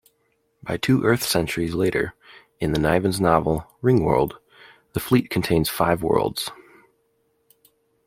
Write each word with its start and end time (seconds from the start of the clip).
By 0.63 0.77
two 0.77 1.03
Earth 1.03 1.21
centuries 1.21 1.75
later, 1.75 2.15
in 2.59 2.71
Niven's 2.71 3.21
novel 3.21 3.67
"Ringworld", 3.83 4.33
the 4.93 4.99
Fleet 4.99 5.29
contains 5.29 5.69
five 5.69 6.01
worlds. 6.01 6.49